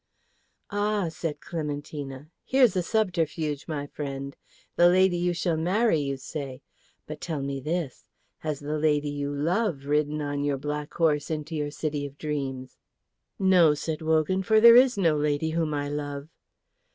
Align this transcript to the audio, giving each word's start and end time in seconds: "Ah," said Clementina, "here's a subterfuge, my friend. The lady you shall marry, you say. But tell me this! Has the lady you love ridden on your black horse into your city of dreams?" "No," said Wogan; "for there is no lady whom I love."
"Ah," 0.71 1.09
said 1.09 1.41
Clementina, 1.41 2.31
"here's 2.43 2.75
a 2.75 2.81
subterfuge, 2.81 3.67
my 3.67 3.85
friend. 3.85 4.35
The 4.75 4.89
lady 4.89 5.15
you 5.15 5.31
shall 5.31 5.57
marry, 5.57 5.99
you 5.99 6.17
say. 6.17 6.63
But 7.05 7.21
tell 7.21 7.43
me 7.43 7.59
this! 7.59 8.09
Has 8.39 8.61
the 8.61 8.79
lady 8.79 9.11
you 9.11 9.31
love 9.31 9.85
ridden 9.85 10.19
on 10.19 10.43
your 10.43 10.57
black 10.57 10.91
horse 10.95 11.29
into 11.29 11.55
your 11.55 11.69
city 11.69 12.07
of 12.07 12.17
dreams?" 12.17 12.77
"No," 13.37 13.75
said 13.75 14.01
Wogan; 14.01 14.41
"for 14.41 14.59
there 14.59 14.75
is 14.75 14.97
no 14.97 15.15
lady 15.15 15.51
whom 15.51 15.71
I 15.71 15.87
love." 15.87 16.29